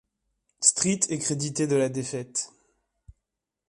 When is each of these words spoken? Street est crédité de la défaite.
Street 0.61 1.01
est 1.09 1.19
crédité 1.19 1.67
de 1.67 1.75
la 1.75 1.87
défaite. 1.87 2.49